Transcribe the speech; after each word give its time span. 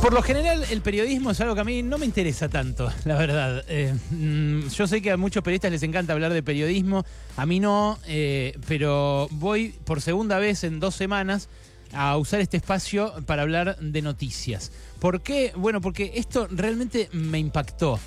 Por 0.00 0.12
lo 0.12 0.22
general, 0.22 0.64
el 0.70 0.80
periodismo 0.80 1.32
es 1.32 1.40
algo 1.40 1.56
que 1.56 1.60
a 1.60 1.64
mí 1.64 1.82
no 1.82 1.98
me 1.98 2.06
interesa 2.06 2.48
tanto, 2.48 2.90
la 3.04 3.16
verdad. 3.16 3.64
Eh, 3.68 3.92
mm, 4.10 4.68
yo 4.68 4.86
sé 4.86 5.02
que 5.02 5.10
a 5.10 5.16
muchos 5.16 5.42
periodistas 5.42 5.72
les 5.72 5.82
encanta 5.82 6.12
hablar 6.12 6.32
de 6.32 6.42
periodismo, 6.42 7.04
a 7.36 7.46
mí 7.46 7.58
no, 7.58 7.98
eh, 8.06 8.56
pero 8.68 9.28
voy 9.32 9.74
por 9.84 10.00
segunda 10.00 10.38
vez 10.38 10.62
en 10.62 10.78
dos 10.78 10.94
semanas 10.94 11.48
a 11.92 12.16
usar 12.16 12.40
este 12.40 12.56
espacio 12.56 13.12
para 13.26 13.42
hablar 13.42 13.76
de 13.80 14.00
noticias. 14.02 14.70
¿Por 15.00 15.20
qué? 15.20 15.52
Bueno, 15.56 15.80
porque 15.80 16.12
esto 16.14 16.46
realmente 16.50 17.08
me 17.12 17.38
impactó. 17.38 17.98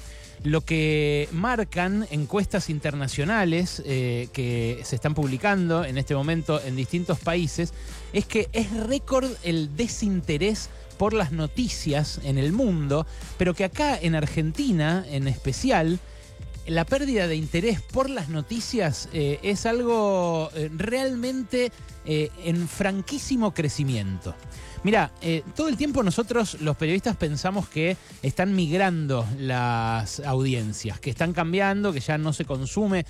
Lo 0.44 0.62
que 0.62 1.30
marcan 1.32 2.08
encuestas 2.10 2.72
internacionales 2.72 3.82
eh, 3.86 4.28
que 4.34 4.80
se 4.84 4.96
están 4.96 5.14
publicando 5.14 5.86
en 5.86 6.00
este 6.00 6.16
momento 6.16 6.60
en 6.64 6.76
distintos 6.76 7.20
países 7.20 7.74
es 8.12 8.26
que 8.26 8.50
es 8.52 8.72
récord 8.72 9.30
el 9.44 9.76
desinterés 9.76 10.70
por 11.02 11.14
las 11.14 11.32
noticias 11.32 12.22
en 12.24 12.38
el 12.38 12.54
mundo, 12.54 13.08
pero 13.40 13.56
que 13.56 13.64
acá 13.64 13.98
en 14.00 14.14
Argentina 14.14 15.04
en 15.10 15.28
especial, 15.28 15.98
la 16.68 16.86
pérdida 16.86 17.28
de 17.28 17.36
interés 17.36 17.82
por 17.82 18.08
las 18.08 18.30
noticias 18.30 19.10
eh, 19.12 19.40
es 19.42 19.66
algo 19.66 20.52
eh, 20.54 20.70
realmente 20.72 21.72
eh, 22.06 22.30
en 22.46 22.68
franquísimo 22.68 23.52
crecimiento. 23.52 24.36
Mira, 24.84 25.12
todo 25.56 25.70
el 25.70 25.78
tiempo 25.78 26.02
nosotros 26.04 26.62
los 26.62 26.76
periodistas 26.76 27.16
pensamos 27.16 27.68
que 27.68 27.98
están 28.24 28.56
migrando 28.56 29.28
las 29.38 30.20
audiencias, 30.20 31.00
que 31.00 31.12
están 31.12 31.34
cambiando, 31.34 31.94
que 31.94 32.00
ya 32.00 32.18
no 32.18 32.34
se 32.34 32.46
consume 32.46 33.06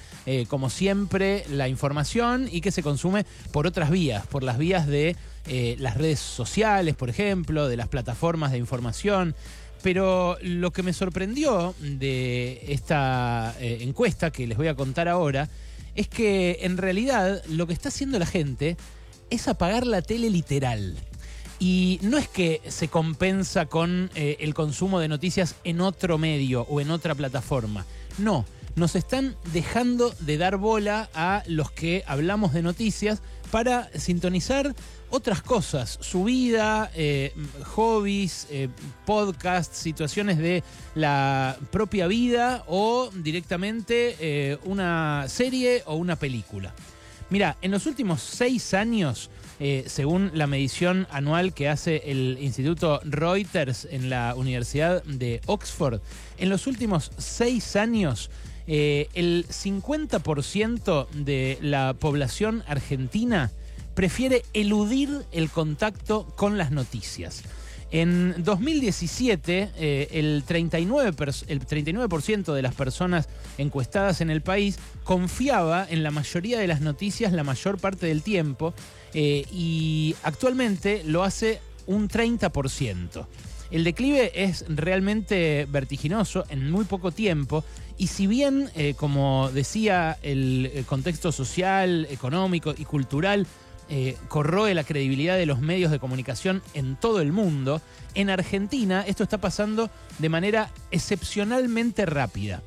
como 0.49 0.69
siempre 0.69 1.45
la 1.49 1.69
información 1.69 2.49
y 2.51 2.59
que 2.59 2.71
se 2.71 2.83
consume 2.83 3.25
por 3.53 3.67
otras 3.67 3.89
vías, 3.89 4.27
por 4.27 4.43
las 4.43 4.57
vías 4.57 4.85
de 4.85 5.15
eh, 5.47 5.75
las 5.79 5.97
redes 5.97 6.19
sociales, 6.19 6.95
por 6.95 7.09
ejemplo, 7.09 7.67
de 7.67 7.77
las 7.77 7.87
plataformas 7.87 8.51
de 8.51 8.57
información. 8.57 9.35
Pero 9.81 10.37
lo 10.41 10.71
que 10.71 10.83
me 10.83 10.93
sorprendió 10.93 11.73
de 11.79 12.65
esta 12.67 13.55
eh, 13.59 13.79
encuesta 13.81 14.31
que 14.31 14.45
les 14.45 14.57
voy 14.57 14.67
a 14.67 14.75
contar 14.75 15.07
ahora 15.07 15.49
es 15.95 16.07
que 16.07 16.59
en 16.61 16.77
realidad 16.77 17.43
lo 17.47 17.67
que 17.67 17.73
está 17.73 17.89
haciendo 17.89 18.19
la 18.19 18.25
gente 18.25 18.77
es 19.29 19.47
apagar 19.47 19.87
la 19.87 20.01
tele 20.01 20.29
literal. 20.29 20.95
Y 21.59 21.99
no 22.01 22.17
es 22.17 22.27
que 22.27 22.61
se 22.67 22.87
compensa 22.87 23.67
con 23.67 24.09
eh, 24.15 24.37
el 24.39 24.53
consumo 24.53 24.99
de 24.99 25.07
noticias 25.07 25.55
en 25.63 25.81
otro 25.81 26.17
medio 26.17 26.61
o 26.63 26.81
en 26.81 26.91
otra 26.91 27.13
plataforma. 27.13 27.85
No, 28.17 28.45
nos 28.75 28.95
están 28.95 29.35
dejando 29.53 30.13
de 30.19 30.37
dar 30.37 30.57
bola 30.57 31.09
a 31.13 31.43
los 31.47 31.71
que 31.71 32.03
hablamos 32.07 32.53
de 32.53 32.61
noticias 32.61 33.21
para 33.51 33.89
sintonizar 33.99 34.73
otras 35.09 35.41
cosas, 35.41 35.99
su 36.01 36.23
vida, 36.23 36.89
eh, 36.95 37.33
hobbies, 37.75 38.47
eh, 38.49 38.69
podcasts, 39.05 39.77
situaciones 39.77 40.37
de 40.37 40.63
la 40.95 41.57
propia 41.69 42.07
vida 42.07 42.63
o 42.67 43.11
directamente 43.13 44.15
eh, 44.19 44.57
una 44.63 45.25
serie 45.27 45.83
o 45.85 45.95
una 45.95 46.15
película. 46.15 46.73
Mira, 47.29 47.57
en 47.61 47.71
los 47.71 47.85
últimos 47.85 48.21
seis 48.21 48.73
años, 48.73 49.29
según 49.85 50.31
la 50.33 50.47
medición 50.47 51.07
anual 51.11 51.53
que 51.53 51.69
hace 51.69 52.01
el 52.07 52.37
Instituto 52.41 52.99
Reuters 53.05 53.87
en 53.89 54.09
la 54.09 54.33
Universidad 54.35 55.03
de 55.03 55.39
Oxford, 55.45 56.01
en 56.39 56.49
los 56.49 56.67
últimos 56.67 57.11
seis 57.19 57.77
años, 57.77 58.31
el 58.67 59.45
50% 59.47 61.07
de 61.09 61.57
la 61.61 61.93
población 61.93 62.63
argentina 62.67 63.51
prefiere 63.93 64.43
eludir 64.53 65.25
el 65.31 65.49
contacto 65.49 66.25
con 66.35 66.57
las 66.57 66.71
noticias. 66.71 67.43
En 67.91 68.35
2017, 68.37 69.69
eh, 69.75 70.07
el 70.11 70.45
39%, 70.45 71.43
el 71.49 71.65
39 71.65 72.53
de 72.55 72.61
las 72.61 72.73
personas 72.73 73.27
encuestadas 73.57 74.21
en 74.21 74.29
el 74.29 74.41
país 74.41 74.79
confiaba 75.03 75.85
en 75.89 76.01
la 76.01 76.11
mayoría 76.11 76.59
de 76.59 76.67
las 76.67 76.79
noticias 76.79 77.33
la 77.33 77.43
mayor 77.43 77.79
parte 77.79 78.07
del 78.07 78.23
tiempo 78.23 78.73
eh, 79.13 79.43
y 79.51 80.15
actualmente 80.23 81.03
lo 81.03 81.23
hace 81.23 81.59
un 81.85 82.07
30%. 82.07 83.25
El 83.71 83.83
declive 83.85 84.31
es 84.35 84.65
realmente 84.67 85.65
vertiginoso 85.69 86.43
en 86.49 86.69
muy 86.69 86.85
poco 86.85 87.11
tiempo 87.11 87.63
y 87.97 88.07
si 88.07 88.27
bien, 88.27 88.69
eh, 88.75 88.93
como 88.95 89.49
decía, 89.51 90.17
el 90.21 90.83
contexto 90.87 91.31
social, 91.31 92.05
económico 92.09 92.73
y 92.77 92.83
cultural 92.83 93.47
eh, 93.93 94.15
corroe 94.29 94.73
la 94.73 94.85
credibilidad 94.85 95.35
de 95.35 95.45
los 95.45 95.59
medios 95.59 95.91
de 95.91 95.99
comunicación 95.99 96.61
en 96.73 96.95
todo 96.95 97.19
el 97.19 97.33
mundo, 97.33 97.81
en 98.15 98.29
Argentina 98.29 99.03
esto 99.05 99.23
está 99.23 99.39
pasando 99.39 99.89
de 100.17 100.29
manera 100.29 100.71
excepcionalmente 100.91 102.05
rápida. 102.05 102.63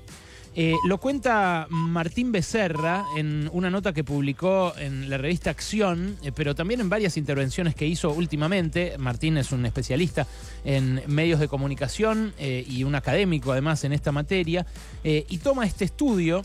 Eh, 0.57 0.75
lo 0.87 0.99
cuenta 0.99 1.67
Martín 1.69 2.31
Becerra 2.31 3.05
en 3.17 3.51
una 3.53 3.71
nota 3.71 3.93
que 3.93 4.05
publicó 4.05 4.73
en 4.79 5.11
la 5.11 5.19
revista 5.19 5.51
Acción, 5.51 6.17
eh, 6.23 6.31
pero 6.33 6.55
también 6.55 6.81
en 6.81 6.89
varias 6.89 7.17
intervenciones 7.17 7.75
que 7.75 7.87
hizo 7.87 8.13
últimamente. 8.13 8.97
Martín 8.99 9.37
es 9.37 9.51
un 9.53 9.67
especialista 9.67 10.27
en 10.65 11.03
medios 11.07 11.41
de 11.41 11.49
comunicación 11.49 12.33
y 12.39 12.85
un 12.85 12.95
académico 12.95 13.53
además 13.53 13.85
en 13.85 13.93
esta 13.93 14.13
materia, 14.13 14.67
y 15.03 15.39
toma 15.39 15.67
este 15.67 15.85
estudio 15.85 16.43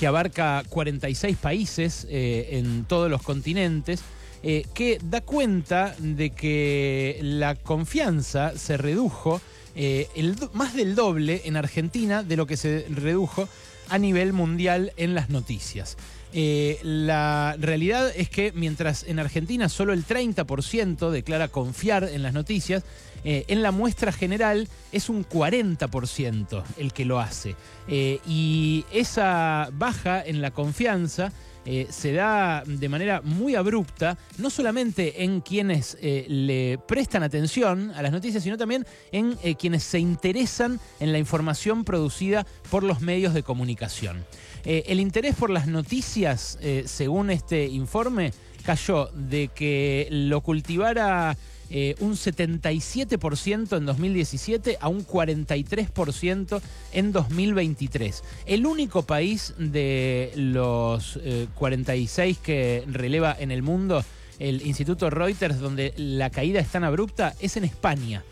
que 0.00 0.06
abarca 0.06 0.62
46 0.70 1.36
países 1.36 2.06
eh, 2.08 2.48
en 2.52 2.86
todos 2.86 3.10
los 3.10 3.20
continentes, 3.20 4.00
eh, 4.42 4.64
que 4.72 4.98
da 5.02 5.20
cuenta 5.20 5.94
de 5.98 6.30
que 6.30 7.20
la 7.22 7.54
confianza 7.54 8.56
se 8.56 8.78
redujo 8.78 9.42
eh, 9.74 10.08
más 10.52 10.74
del 10.74 10.94
doble 10.94 11.42
en 11.44 11.56
Argentina 11.56 12.22
de 12.22 12.36
lo 12.36 12.46
que 12.46 12.56
se 12.56 12.86
redujo 12.88 13.48
a 13.88 13.98
nivel 13.98 14.32
mundial 14.32 14.92
en 14.96 15.14
las 15.14 15.30
noticias. 15.30 15.96
La 16.32 17.56
realidad 17.58 18.12
es 18.14 18.30
que 18.30 18.52
mientras 18.52 19.04
en 19.04 19.18
Argentina 19.18 19.68
solo 19.68 19.92
el 19.92 20.06
30% 20.06 21.10
declara 21.10 21.48
confiar 21.48 22.04
en 22.04 22.22
las 22.22 22.32
noticias, 22.32 22.84
eh, 23.24 23.44
en 23.48 23.62
la 23.62 23.70
muestra 23.70 24.12
general 24.12 24.68
es 24.92 25.08
un 25.08 25.24
40% 25.24 26.62
el 26.76 26.92
que 26.92 27.04
lo 27.04 27.20
hace. 27.20 27.54
Eh, 27.88 28.20
y 28.26 28.84
esa 28.92 29.68
baja 29.72 30.24
en 30.24 30.40
la 30.40 30.50
confianza 30.52 31.32
eh, 31.66 31.86
se 31.90 32.12
da 32.12 32.62
de 32.66 32.88
manera 32.88 33.20
muy 33.20 33.54
abrupta, 33.54 34.16
no 34.38 34.48
solamente 34.48 35.24
en 35.24 35.42
quienes 35.42 35.98
le 36.00 36.78
prestan 36.88 37.22
atención 37.22 37.92
a 37.94 38.00
las 38.00 38.12
noticias, 38.12 38.42
sino 38.42 38.56
también 38.56 38.86
en 39.12 39.34
quienes 39.56 39.82
se 39.82 39.98
interesan 39.98 40.80
en 41.00 41.12
la 41.12 41.18
información 41.18 41.84
producida 41.84 42.46
por 42.70 42.82
los 42.82 43.02
medios 43.02 43.34
de 43.34 43.42
comunicación. 43.42 44.24
El 44.64 45.00
interés 45.00 45.34
por 45.34 45.50
las 45.50 45.66
noticias, 45.66 46.58
según 46.84 47.30
este 47.30 47.66
informe, 47.66 48.32
cayó 48.62 49.10
de 49.14 49.48
que 49.48 50.08
lo 50.10 50.40
cultivara 50.42 51.36
eh, 51.72 51.94
un 52.00 52.14
77% 52.14 53.76
en 53.76 53.86
2017 53.86 54.78
a 54.80 54.88
un 54.88 55.06
43% 55.06 56.60
en 56.92 57.12
2023. 57.12 58.24
El 58.46 58.66
único 58.66 59.02
país 59.02 59.54
de 59.56 60.32
los 60.34 61.18
46 61.54 62.36
eh, 62.36 62.40
que 62.42 62.84
releva 62.88 63.36
en 63.38 63.52
el 63.52 63.62
mundo 63.62 64.04
el 64.40 64.66
Instituto 64.66 65.10
Reuters 65.10 65.60
donde 65.60 65.94
la 65.96 66.30
caída 66.30 66.58
es 66.58 66.68
tan 66.68 66.82
abrupta 66.82 67.34
es 67.38 67.56
en 67.56 67.64
España. 67.64 68.24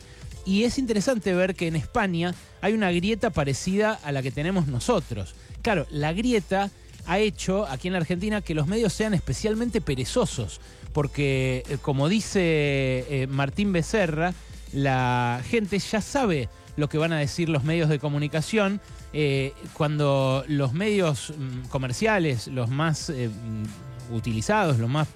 Y 0.45 0.65
es 0.65 0.79
interesante 0.79 1.33
ver 1.33 1.55
que 1.55 1.69
en 1.69 1.77
España 1.77 2.35
hay 2.61 2.73
una 2.73 2.91
grieta 2.91 3.31
parecida 3.31 4.01
a 4.03 4.11
la 4.11 4.23
que 4.23 4.33
tenemos 4.33 4.67
nosotros. 4.67 5.35
Claro, 5.69 5.87
la 5.91 6.15
grieta 6.15 6.71
ha 7.05 7.19
hecho 7.19 7.67
aquí 7.67 7.89
en 7.89 7.93
la 7.93 7.99
Argentina 7.99 8.41
que 8.41 8.55
los 8.55 8.67
medios 8.67 8.91
sean 8.91 9.13
especialmente 9.13 9.83
perezosos, 9.83 10.63
porque 10.95 11.63
eh, 11.69 11.77
como 11.83 12.09
dice 12.09 12.41
eh, 12.41 13.27
Martín 13.29 13.71
Becerra, 13.71 14.33
la 14.73 15.43
gente 15.47 15.79
ya 15.79 16.01
sabe 16.01 16.49
lo 16.79 16.89
que 16.89 16.97
van 16.97 17.13
a 17.13 17.19
decir 17.19 17.51
los 17.51 17.65
medios 17.65 17.91
de 17.91 17.99
comunicación 17.99 18.81
eh, 19.13 19.53
cuando 19.75 20.43
los 20.49 20.73
medios 20.73 21.35
mm, 21.37 21.69
comerciales, 21.69 22.47
los 22.47 22.71
más 22.71 23.11
mm, 23.11 24.15
utilizados, 24.15 24.79
los 24.79 24.89
más, 24.89 25.09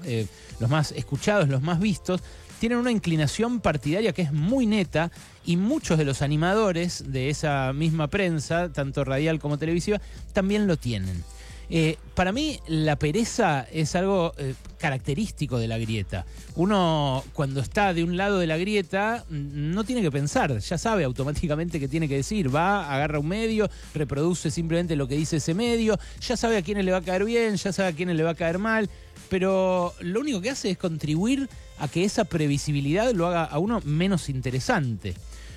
los 0.60 0.68
más 0.68 0.92
escuchados, 0.92 1.48
los 1.48 1.62
más 1.62 1.80
vistos, 1.80 2.20
tienen 2.62 2.78
una 2.78 2.92
inclinación 2.92 3.58
partidaria 3.58 4.12
que 4.12 4.22
es 4.22 4.32
muy 4.32 4.66
neta 4.66 5.10
y 5.44 5.56
muchos 5.56 5.98
de 5.98 6.04
los 6.04 6.22
animadores 6.22 7.02
de 7.08 7.28
esa 7.28 7.72
misma 7.72 8.06
prensa, 8.06 8.72
tanto 8.72 9.02
radial 9.04 9.40
como 9.40 9.58
televisiva, 9.58 10.00
también 10.32 10.68
lo 10.68 10.76
tienen. 10.76 11.24
Eh, 11.70 11.96
para 12.14 12.30
mí 12.30 12.60
la 12.68 12.94
pereza 12.94 13.66
es 13.72 13.96
algo 13.96 14.32
eh, 14.38 14.54
característico 14.78 15.58
de 15.58 15.66
la 15.66 15.76
grieta. 15.76 16.24
Uno 16.54 17.24
cuando 17.32 17.58
está 17.58 17.92
de 17.94 18.04
un 18.04 18.16
lado 18.16 18.38
de 18.38 18.46
la 18.46 18.56
grieta 18.56 19.24
no 19.28 19.82
tiene 19.82 20.00
que 20.00 20.12
pensar, 20.12 20.56
ya 20.56 20.78
sabe 20.78 21.02
automáticamente 21.02 21.80
qué 21.80 21.88
tiene 21.88 22.08
que 22.08 22.14
decir. 22.14 22.54
Va, 22.54 22.94
agarra 22.94 23.18
un 23.18 23.26
medio, 23.26 23.68
reproduce 23.92 24.52
simplemente 24.52 24.94
lo 24.94 25.08
que 25.08 25.16
dice 25.16 25.38
ese 25.38 25.52
medio, 25.52 25.98
ya 26.20 26.36
sabe 26.36 26.58
a 26.58 26.62
quiénes 26.62 26.84
le 26.84 26.92
va 26.92 26.98
a 26.98 27.02
caer 27.02 27.24
bien, 27.24 27.56
ya 27.56 27.72
sabe 27.72 27.88
a 27.88 27.92
quiénes 27.92 28.14
le 28.14 28.22
va 28.22 28.30
a 28.30 28.36
caer 28.36 28.60
mal, 28.60 28.88
pero 29.28 29.94
lo 29.98 30.20
único 30.20 30.40
que 30.40 30.50
hace 30.50 30.70
es 30.70 30.78
contribuir 30.78 31.48
a 31.82 31.88
que 31.88 32.04
esa 32.04 32.24
previsibilidad 32.24 33.12
lo 33.12 33.26
haga 33.26 33.42
a 33.42 33.58
uno 33.58 33.80
menos 33.84 34.28
interesante. 34.28 35.14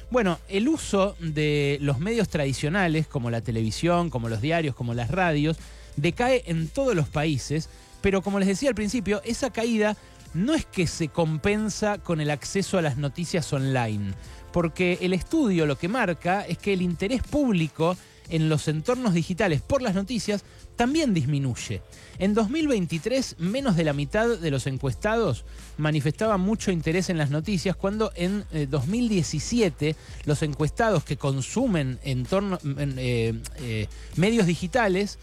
Bueno, 0.10 0.40
el 0.50 0.68
uso 0.68 1.16
de 1.20 1.78
los 1.82 2.00
medios 2.00 2.30
tradicionales, 2.30 3.06
como 3.06 3.30
la 3.30 3.42
televisión, 3.42 4.10
como 4.10 4.28
los 4.28 4.42
diarios, 4.42 4.74
como 4.74 4.96
las 4.96 5.12
radios, 5.12 5.58
decae 5.98 6.44
en 6.48 6.68
todos 6.68 6.96
los 6.96 7.08
países, 7.08 7.70
pero 8.02 8.24
como 8.24 8.40
les 8.40 8.48
decía 8.48 8.70
al 8.70 8.76
principio, 8.76 9.22
esa 9.24 9.52
caída 9.52 9.98
no 10.34 10.56
es 10.56 10.66
que 10.66 10.88
se 10.88 11.10
compensa 11.10 12.00
con 12.00 12.20
el 12.20 12.32
acceso 12.32 12.80
a 12.80 12.82
las 12.82 12.98
noticias 12.98 13.54
online, 13.54 14.16
porque 14.52 14.98
el 15.02 15.14
estudio 15.14 15.68
lo 15.68 15.78
que 15.78 15.90
marca 15.90 16.42
es 16.42 16.58
que 16.58 16.74
el 16.74 16.82
interés 16.82 17.22
público 17.22 17.96
en 18.30 18.50
los 18.50 18.68
entornos 18.68 19.14
digitales 19.14 19.62
por 19.62 19.82
las 19.82 19.96
noticias 19.96 20.44
también 20.76 21.14
disminuye. 21.14 21.82
En 22.20 22.34
2023, 22.34 23.36
menos 23.40 23.76
de 23.76 23.84
la 23.84 23.94
mitad 23.94 24.38
de 24.38 24.52
los 24.52 24.68
encuestados 24.68 25.46
manifestaban 25.78 26.42
mucho 26.42 26.72
interés 26.72 27.10
en 27.10 27.18
las 27.18 27.30
noticias, 27.30 27.76
cuando 27.76 28.12
en 28.16 28.46
2017 28.70 29.90
eh, 29.90 29.96
los 30.26 30.42
encuestados 30.42 31.04
que 31.04 31.18
consumen 31.18 32.00
entorno, 32.04 32.60
eh, 32.64 33.34
eh, 33.60 33.88
medios 34.16 34.48
digitales 34.48 35.18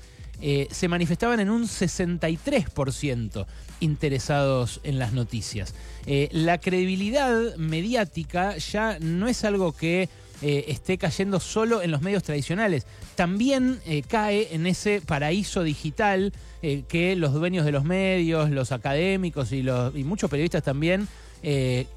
se 0.72 0.88
manifestaban 0.88 1.38
en 1.38 1.50
un 1.50 1.68
63% 1.68 3.46
interesados 3.78 4.80
en 4.82 4.98
las 4.98 5.12
noticias. 5.12 5.72
la 6.04 6.58
credibilidad 6.58 7.54
mediática 7.58 8.56
ya 8.56 8.98
no 8.98 9.28
es 9.28 9.44
algo 9.44 9.70
que 9.70 10.08
eh, 10.44 10.64
esté 10.72 10.98
cayendo 10.98 11.38
solo 11.38 11.82
en 11.82 11.92
los 11.92 12.02
medios 12.02 12.24
tradicionales. 12.24 12.84
También 13.14 13.80
eh, 13.86 14.02
cae 14.02 14.48
en 14.50 14.66
ese 14.66 15.00
paraíso 15.00 15.62
digital 15.62 16.32
eh, 16.62 16.82
que 16.88 17.14
los 17.14 17.32
dueños 17.32 17.64
de 17.64 17.70
los 17.70 17.84
medios, 17.84 18.50
los 18.50 18.72
académicos 18.72 19.52
y, 19.52 19.62
los, 19.62 19.94
y 19.94 20.02
muchos 20.02 20.28
periodistas 20.28 20.64
también 20.64 21.08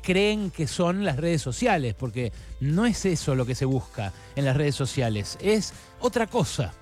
creen 0.02 0.50
que 0.50 0.66
son 0.66 1.06
las 1.06 1.18
redes 1.18 1.40
sociales, 1.40 1.94
porque 1.94 2.32
no 2.62 2.88
es 2.88 3.06
eso 3.06 3.36
lo 3.36 3.46
que 3.46 3.54
se 3.54 3.66
busca 3.66 4.12
en 4.36 4.44
las 4.44 4.58
redes 4.58 4.74
sociales, 4.74 5.38
es 5.40 5.72
otra 6.00 6.26
cosa. 6.26 6.74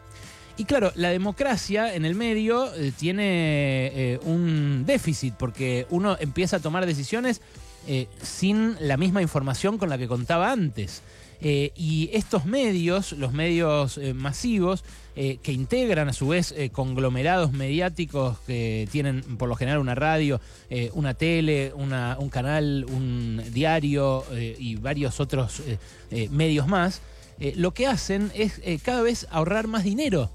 Y 0.56 0.64
claro, 0.64 0.94
la 0.96 1.10
democracia 1.10 1.94
en 1.94 2.06
el 2.06 2.16
medio 2.16 2.72
tiene 2.98 4.18
un 4.24 4.86
déficit, 4.86 5.34
porque 5.34 5.88
uno 5.90 6.16
empieza 6.22 6.56
a 6.56 6.60
tomar 6.62 6.86
decisiones 6.86 7.42
sin 8.22 8.78
la 8.80 8.96
misma 8.96 9.22
información 9.22 9.78
con 9.78 9.90
la 9.90 9.98
que 9.98 10.08
contaba 10.08 10.50
antes. 10.50 11.02
Eh, 11.46 11.74
y 11.76 12.10
estos 12.14 12.46
medios, 12.46 13.12
los 13.12 13.34
medios 13.34 13.98
eh, 13.98 14.14
masivos, 14.14 14.86
eh, 15.18 15.40
que 15.44 15.52
integran 15.52 16.08
a 16.08 16.14
su 16.14 16.30
vez 16.30 16.56
conglomerados 16.72 17.52
mediáticos 17.52 18.40
que 18.48 18.88
tienen 18.92 19.22
por 19.38 19.50
lo 19.50 19.56
general 19.56 19.80
una 19.80 19.94
radio, 19.94 20.42
una 20.94 21.14
tele, 21.14 21.72
un 21.76 22.30
canal, 22.30 22.86
un 22.90 23.44
diario 23.52 24.26
y 24.58 24.76
varios 24.78 25.20
otros 25.20 25.62
medios 26.32 26.68
más, 26.68 27.02
lo 27.56 27.76
que 27.76 27.86
hacen 27.86 28.32
es 28.34 28.60
cada 28.82 29.04
vez 29.04 29.28
ahorrar 29.30 29.68
más 29.68 29.84
dinero 29.84 30.32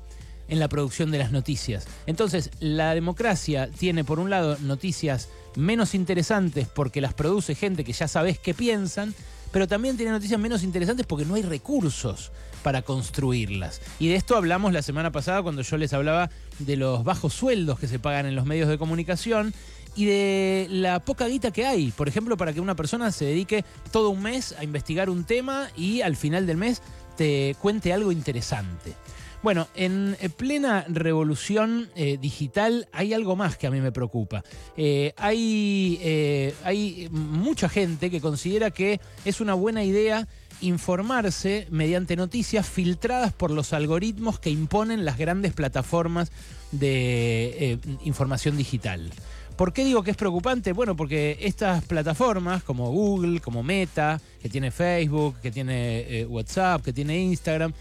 en 0.49 0.61
la 0.61 0.69
producción 0.69 1.11
de 1.11 1.19
las 1.19 1.33
noticias. 1.33 1.89
Entonces, 2.07 2.51
la 2.61 2.95
democracia 2.95 3.69
tiene 3.77 4.05
por 4.05 4.21
un 4.21 4.31
lado 4.31 4.59
noticias 4.61 5.29
menos 5.57 5.95
interesantes 5.95 6.69
porque 6.69 7.01
las 7.01 7.15
produce 7.15 7.57
gente 7.57 7.83
que 7.83 7.93
ya 7.93 8.07
sabes 8.07 8.39
qué 8.39 8.55
piensan, 8.55 9.13
pero 9.53 9.67
también 9.67 9.97
tiene 9.97 10.13
noticias 10.13 10.41
menos 10.41 10.63
interesantes 10.63 11.07
porque 11.07 11.25
no 11.25 11.35
hay 11.35 11.43
recursos 11.43 12.33
para 12.63 12.83
construirlas. 12.83 13.81
Y 13.99 14.09
de 14.09 14.17
esto 14.17 14.37
hablamos 14.37 14.73
la 14.73 14.83
semana 14.83 15.13
pasada 15.13 15.43
cuando 15.43 15.63
yo 15.63 15.77
les 15.77 15.93
hablaba 15.93 16.31
de 16.59 16.77
los 16.77 17.05
bajos 17.05 17.35
sueldos 17.35 17.79
que 17.79 17.87
se 17.87 17.99
pagan 17.99 18.27
en 18.27 18.35
los 18.35 18.47
medios 18.47 18.69
de 18.69 18.79
comunicación 18.79 19.55
y 19.97 20.05
de 20.05 20.67
la 20.71 21.01
poca 21.01 21.27
guita 21.27 21.51
que 21.51 21.67
hay. 21.67 21.91
Por 21.91 22.09
ejemplo, 22.09 22.37
para 22.37 22.53
que 22.53 22.61
una 22.61 22.77
persona 22.77 23.11
se 23.11 23.25
dedique 23.25 23.65
todo 23.91 24.11
un 24.11 24.23
mes 24.23 24.55
a 24.59 24.65
investigar 24.65 25.11
un 25.11 25.25
tema 25.25 25.69
y 25.77 26.03
al 26.03 26.17
final 26.17 26.47
del 26.47 26.57
mes 26.57 26.83
te 27.17 27.57
cuente 27.61 27.93
algo 27.93 28.13
interesante. 28.13 28.95
Bueno, 29.41 29.69
en 29.77 30.17
plena 30.37 30.85
revolución 30.89 31.89
eh, 31.95 32.19
digital 32.21 32.89
hay 32.93 33.15
algo 33.15 33.37
más 33.37 33.57
que 33.57 33.69
a 33.69 33.71
mí 33.71 33.81
me 33.81 33.93
preocupa. 33.93 34.43
Eh, 34.77 35.13
hay, 35.17 36.01
eh, 36.03 36.55
hay 36.65 37.09
mucha 37.13 37.69
gente 37.69 38.11
que 38.11 38.21
considera 38.21 38.73
que 38.73 39.01
es 39.25 39.41
una 39.41 39.55
buena 39.55 39.85
idea 39.85 40.27
informarse 40.61 41.69
mediante 41.71 42.17
noticias 42.17 42.69
filtradas 42.69 43.33
por 43.33 43.53
los 43.53 43.73
algoritmos 43.73 44.41
que 44.41 44.51
imponen 44.51 45.05
las 45.05 45.17
grandes 45.17 45.53
plataformas 45.53 46.33
de 46.73 47.79
información 48.05 48.57
digital. 48.57 49.09
¿Por 49.57 49.73
qué 49.73 49.85
digo 49.85 50.03
que 50.03 50.11
es 50.11 50.17
preocupante? 50.17 50.73
Bueno, 50.73 50.97
porque 50.97 51.39
estas 51.41 51.85
plataformas 51.85 52.65
como 52.65 52.91
Google, 52.91 53.41
como 53.41 53.63
Meta, 53.63 54.21
que 54.43 54.49
tiene 54.49 54.73
Facebook, 54.73 55.37
que 55.41 55.53
tiene 55.53 56.27
WhatsApp, 56.29 56.83
que 56.83 56.93
tiene 56.93 57.21
Instagram, 57.21 57.73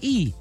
y 0.00 0.34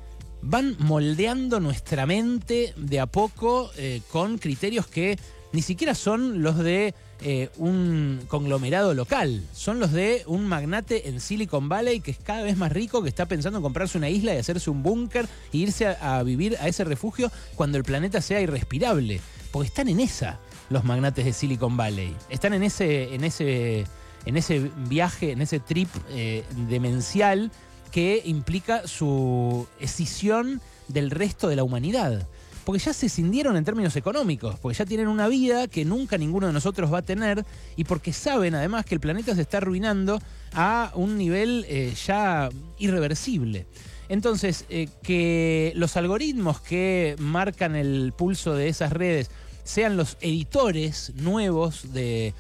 van 0.44 0.76
moldeando 0.80 1.60
nuestra 1.60 2.06
mente 2.06 2.74
de 2.76 3.00
a 3.00 3.06
poco 3.06 3.72
eh, 3.78 4.02
con 4.12 4.38
criterios 4.38 4.88
que 4.88 5.18
ni 5.54 5.62
siquiera 5.62 5.96
son 5.96 6.42
los 6.42 6.58
de 6.58 6.94
eh, 7.22 7.50
un 7.58 8.22
conglomerado 8.28 8.94
local, 8.94 9.42
son 9.54 9.80
los 9.80 9.94
de 9.94 10.24
un 10.26 10.46
magnate 10.48 11.08
en 11.08 11.22
Silicon 11.22 11.70
Valley 11.70 12.02
que 12.02 12.12
es 12.12 12.18
cada 12.18 12.44
vez 12.44 12.58
más 12.58 12.72
rico, 12.72 13.02
que 13.02 13.10
está 13.10 13.28
pensando 13.28 13.60
en 13.60 13.64
comprarse 13.64 13.98
una 13.98 14.10
isla 14.10 14.34
y 14.34 14.40
hacerse 14.40 14.70
un 14.70 14.84
búnker 14.84 15.28
e 15.54 15.58
irse 15.58 15.88
a, 15.88 16.22
vivir 16.24 16.58
a 16.60 16.68
ese 16.68 16.84
refugio 16.84 17.32
cuando 17.56 17.78
el 17.78 17.84
planeta 17.84 18.20
sea 18.20 18.42
irrespirable. 18.42 19.22
Porque 19.52 19.68
están 19.68 19.88
en 19.88 20.00
esa 20.00 20.40
los 20.70 20.84
magnates 20.84 21.24
de 21.24 21.34
Silicon 21.34 21.78
Valley. 21.78 22.16
Están 22.30 22.54
en 22.54 22.64
ese, 22.64 23.14
en 23.14 23.24
ese, 23.24 23.86
en 24.26 24.36
ese 24.36 24.72
viaje, 24.90 25.32
en 25.32 25.42
ese 25.42 25.60
trip 25.60 25.90
eh, 26.10 26.44
demencial 26.68 27.52
que 27.94 28.24
implica 28.26 28.88
su 28.88 29.68
escisión 29.80 30.62
del 30.88 31.12
resto 31.12 31.48
de 31.48 31.56
la 31.56 31.64
humanidad. 31.64 32.28
Porque 32.66 32.80
ya 32.80 32.92
se 32.92 33.08
cindieron 33.08 33.56
en 33.56 33.66
términos 33.66 33.96
económicos, 33.96 34.58
porque 34.60 34.78
ya 34.78 34.86
tienen 34.86 35.08
una 35.08 35.28
vida 35.28 35.68
que 35.68 35.86
nunca 35.86 36.18
ninguno 36.18 36.48
de 36.48 36.54
nosotros 36.54 36.92
va 36.92 37.00
a 37.00 37.02
tener 37.04 37.46
y 37.76 37.84
porque 37.84 38.12
saben 38.12 38.56
además 38.56 38.86
que 38.86 38.96
el 38.96 39.02
planeta 39.02 39.36
se 39.36 39.42
está 39.42 39.58
arruinando 39.58 40.20
a 40.54 40.92
un 40.96 41.18
nivel 41.18 41.66
eh, 41.70 41.94
ya 42.06 42.50
irreversible. 42.80 43.68
Entonces, 44.10 44.66
eh, 44.70 44.88
que 45.04 45.74
los 45.76 45.96
algoritmos 45.96 46.62
que 46.62 47.16
marcan 47.20 47.76
el 47.76 48.14
pulso 48.18 48.56
de 48.56 48.70
esas 48.70 48.92
redes 48.92 49.30
sean 49.64 49.98
los 49.98 50.18
editores 50.22 51.12
nuevos 51.16 51.94
de, 51.94 52.34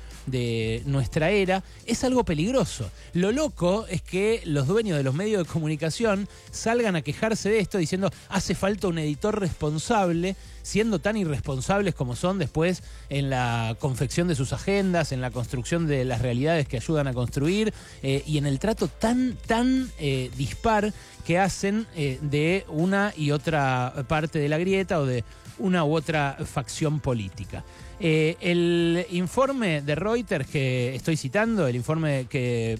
nuestra 0.86 1.32
era, 1.32 1.64
es 1.86 2.04
algo 2.04 2.24
peligroso. 2.24 2.90
Lo 3.14 3.32
loco 3.32 3.86
es 3.90 4.02
que 4.02 4.42
los 4.46 4.68
dueños 4.68 4.98
de 4.98 5.04
los 5.04 5.14
medios 5.14 5.46
de 5.46 5.52
comunicación 5.52 6.28
salgan 6.52 6.96
a 6.96 7.02
quejarse 7.02 7.50
de 7.50 7.60
esto 7.60 7.78
diciendo 7.78 8.10
hace 8.30 8.56
falta 8.56 8.88
un 8.88 9.00
editor 9.00 9.40
responsable, 9.40 10.36
siendo 10.64 10.98
tan 11.00 11.18
irresponsables 11.18 11.94
como 11.94 12.16
son 12.16 12.40
después 12.40 12.82
en 13.10 13.30
la 13.30 13.76
confección 13.80 14.28
de 14.28 14.36
sus 14.36 14.54
agendas, 14.54 15.12
en 15.12 15.22
la 15.22 15.30
construcción 15.30 15.86
de 15.86 16.06
las 16.06 16.22
realidades 16.22 16.68
que 16.68 16.78
ayudan 16.78 17.08
a 17.08 17.14
construir 17.14 17.74
eh, 18.02 18.24
y 18.26 18.40
en 18.40 18.48
el 18.48 18.58
trato 18.58 18.88
tan, 18.88 19.38
tan 19.46 19.92
eh, 20.00 20.32
dispar 20.36 20.92
que 21.26 21.38
hacen 21.38 21.86
eh, 21.96 22.18
de 22.22 22.66
una 22.70 23.14
y 23.16 23.32
otra 23.32 24.06
parte 24.08 24.40
de 24.40 24.50
la 24.50 24.58
grieta 24.58 25.00
o 25.00 25.06
de 25.06 25.24
una 25.60 25.84
u 25.84 25.96
otra 25.96 26.38
facción 26.46 27.00
política. 27.00 27.64
El 28.00 29.06
informe 29.12 29.82
de 29.82 29.96
Reuters 29.96 30.48
que 30.48 30.94
estoy 30.94 31.16
citando, 31.16 31.68
el 31.68 31.76
informe 31.76 32.26
que 32.30 32.78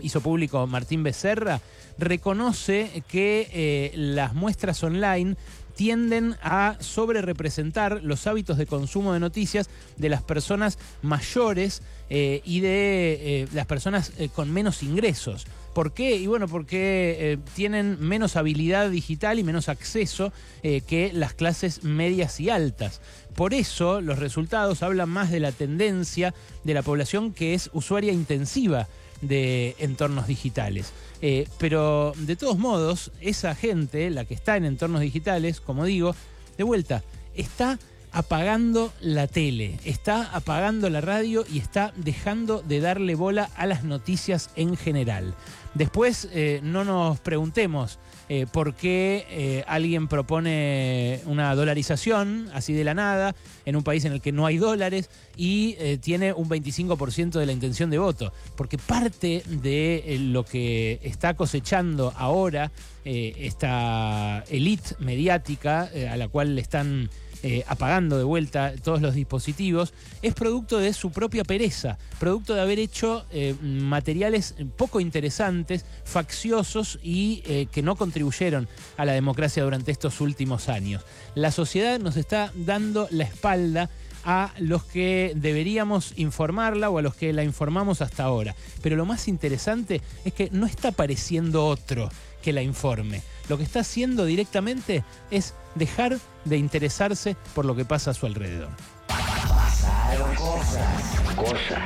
hizo 0.00 0.22
público 0.22 0.66
Martín 0.66 1.02
Becerra, 1.02 1.60
reconoce 1.98 3.02
que 3.06 3.92
las 3.94 4.32
muestras 4.32 4.82
online 4.82 5.36
tienden 5.74 6.36
a 6.42 6.76
sobrerepresentar 6.80 8.02
los 8.02 8.26
hábitos 8.26 8.58
de 8.58 8.66
consumo 8.66 9.12
de 9.12 9.20
noticias 9.20 9.68
de 9.96 10.08
las 10.08 10.22
personas 10.22 10.78
mayores 11.02 11.82
y 12.10 12.60
de 12.60 13.48
las 13.52 13.66
personas 13.66 14.12
con 14.34 14.52
menos 14.52 14.82
ingresos. 14.82 15.46
¿Por 15.74 15.92
qué? 15.92 16.16
Y 16.16 16.26
bueno, 16.26 16.48
porque 16.48 17.16
eh, 17.18 17.38
tienen 17.54 17.98
menos 18.00 18.36
habilidad 18.36 18.90
digital 18.90 19.38
y 19.38 19.44
menos 19.44 19.68
acceso 19.68 20.32
eh, 20.62 20.82
que 20.82 21.12
las 21.12 21.32
clases 21.34 21.82
medias 21.82 22.40
y 22.40 22.50
altas. 22.50 23.00
Por 23.34 23.54
eso 23.54 24.00
los 24.00 24.18
resultados 24.18 24.82
hablan 24.82 25.08
más 25.08 25.30
de 25.30 25.40
la 25.40 25.52
tendencia 25.52 26.34
de 26.64 26.74
la 26.74 26.82
población 26.82 27.32
que 27.32 27.54
es 27.54 27.70
usuaria 27.72 28.12
intensiva 28.12 28.86
de 29.22 29.74
entornos 29.78 30.26
digitales. 30.26 30.92
Eh, 31.22 31.48
pero 31.58 32.12
de 32.18 32.36
todos 32.36 32.58
modos, 32.58 33.12
esa 33.20 33.54
gente, 33.54 34.10
la 34.10 34.24
que 34.24 34.34
está 34.34 34.56
en 34.56 34.64
entornos 34.64 35.00
digitales, 35.00 35.60
como 35.60 35.84
digo, 35.84 36.14
de 36.58 36.64
vuelta, 36.64 37.02
está 37.34 37.78
apagando 38.12 38.92
la 39.00 39.26
tele, 39.26 39.78
está 39.84 40.30
apagando 40.34 40.90
la 40.90 41.00
radio 41.00 41.44
y 41.50 41.58
está 41.58 41.92
dejando 41.96 42.62
de 42.62 42.80
darle 42.80 43.14
bola 43.14 43.50
a 43.56 43.66
las 43.66 43.84
noticias 43.84 44.50
en 44.56 44.76
general. 44.76 45.34
Después 45.74 46.28
eh, 46.32 46.60
no 46.62 46.84
nos 46.84 47.18
preguntemos 47.20 47.98
eh, 48.28 48.46
por 48.50 48.74
qué 48.74 49.26
eh, 49.30 49.64
alguien 49.66 50.06
propone 50.06 51.22
una 51.24 51.54
dolarización 51.54 52.50
así 52.52 52.74
de 52.74 52.84
la 52.84 52.92
nada 52.92 53.34
en 53.64 53.76
un 53.76 53.82
país 53.82 54.04
en 54.04 54.12
el 54.12 54.20
que 54.20 54.32
no 54.32 54.44
hay 54.44 54.58
dólares 54.58 55.08
y 55.36 55.76
tiene 55.98 56.32
un 56.32 56.48
25% 56.48 57.30
de 57.32 57.46
la 57.46 57.52
intención 57.52 57.88
de 57.88 57.98
voto. 57.98 58.32
Porque 58.56 58.76
parte 58.76 59.42
de 59.46 60.18
lo 60.20 60.44
que 60.44 61.00
está 61.02 61.34
cosechando 61.34 62.12
ahora 62.16 62.70
esta 63.04 64.44
élite 64.50 64.96
mediática 64.98 65.90
a 66.10 66.16
la 66.16 66.28
cual 66.28 66.54
le 66.54 66.60
están 66.60 67.08
eh, 67.42 67.64
apagando 67.66 68.18
de 68.18 68.24
vuelta 68.24 68.72
todos 68.82 69.02
los 69.02 69.14
dispositivos, 69.14 69.92
es 70.22 70.34
producto 70.34 70.78
de 70.78 70.92
su 70.92 71.10
propia 71.10 71.42
pereza, 71.42 71.98
producto 72.20 72.54
de 72.54 72.60
haber 72.60 72.78
hecho 72.78 73.24
eh, 73.32 73.54
materiales 73.60 74.54
poco 74.76 75.00
interesantes, 75.00 75.84
facciosos 76.04 77.00
y 77.02 77.42
eh, 77.46 77.66
que 77.72 77.82
no 77.82 77.96
contribuyeron 77.96 78.68
a 78.96 79.04
la 79.04 79.12
democracia 79.12 79.64
durante 79.64 79.90
estos 79.90 80.20
últimos 80.20 80.68
años. 80.68 81.04
La 81.34 81.50
sociedad 81.50 81.98
nos 81.98 82.16
está 82.16 82.52
dando 82.54 83.08
la 83.10 83.24
espalda 83.24 83.90
a 84.24 84.52
los 84.58 84.84
que 84.84 85.32
deberíamos 85.34 86.12
informarla 86.16 86.90
o 86.90 86.98
a 86.98 87.02
los 87.02 87.14
que 87.14 87.32
la 87.32 87.42
informamos 87.42 88.02
hasta 88.02 88.24
ahora. 88.24 88.54
Pero 88.82 88.96
lo 88.96 89.04
más 89.04 89.28
interesante 89.28 90.00
es 90.24 90.32
que 90.32 90.48
no 90.52 90.66
está 90.66 90.88
apareciendo 90.88 91.66
otro 91.66 92.08
que 92.40 92.52
la 92.52 92.62
informe. 92.62 93.22
Lo 93.52 93.58
que 93.58 93.64
está 93.64 93.80
haciendo 93.80 94.24
directamente 94.24 95.04
es 95.30 95.52
dejar 95.74 96.18
de 96.46 96.56
interesarse 96.56 97.36
por 97.54 97.66
lo 97.66 97.76
que 97.76 97.84
pasa 97.84 98.12
a 98.12 98.14
su 98.14 98.24
alrededor. 98.24 98.70
Pasaron 99.08 100.34
cosas, 100.36 101.34
cosas. 101.36 101.82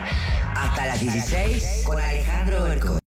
Hasta 0.55 0.87
las 0.87 1.01
16 1.01 1.83
con 1.85 1.99
Alejandro 1.99 2.63
Berco. 2.63 3.06